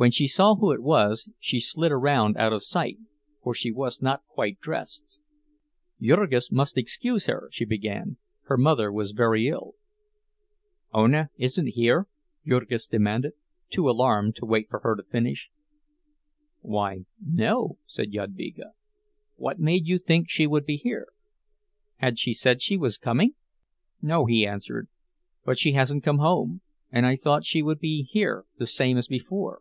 When 0.00 0.12
she 0.12 0.28
saw 0.28 0.54
who 0.54 0.70
it 0.70 0.80
was, 0.80 1.28
she 1.40 1.58
slid 1.58 1.90
around 1.90 2.36
out 2.36 2.52
of 2.52 2.62
sight, 2.62 2.98
for 3.42 3.52
she 3.52 3.72
was 3.72 4.00
not 4.00 4.22
quite 4.28 4.60
dressed. 4.60 5.18
Jurgis 6.00 6.52
must 6.52 6.78
excuse 6.78 7.26
her, 7.26 7.48
she 7.50 7.64
began, 7.64 8.16
her 8.42 8.56
mother 8.56 8.92
was 8.92 9.10
very 9.10 9.48
ill— 9.48 9.74
"Ona 10.94 11.30
isn't 11.36 11.70
here?" 11.70 12.06
Jurgis 12.46 12.86
demanded, 12.86 13.32
too 13.70 13.90
alarmed 13.90 14.36
to 14.36 14.46
wait 14.46 14.70
for 14.70 14.78
her 14.84 14.94
to 14.94 15.02
finish. 15.02 15.50
"Why, 16.60 16.98
no," 17.20 17.78
said 17.84 18.12
Jadvyga. 18.12 18.74
"What 19.34 19.58
made 19.58 19.88
you 19.88 19.98
think 19.98 20.30
she 20.30 20.46
would 20.46 20.64
be 20.64 20.76
here? 20.76 21.08
Had 21.96 22.20
she 22.20 22.34
said 22.34 22.62
she 22.62 22.76
was 22.76 22.98
coming?" 22.98 23.34
"No," 24.00 24.26
he 24.26 24.46
answered. 24.46 24.86
"But 25.44 25.58
she 25.58 25.72
hasn't 25.72 26.04
come 26.04 26.18
home—and 26.18 27.04
I 27.04 27.16
thought 27.16 27.44
she 27.44 27.62
would 27.64 27.80
be 27.80 28.04
here 28.04 28.44
the 28.60 28.66
same 28.68 28.96
as 28.96 29.08
before." 29.08 29.60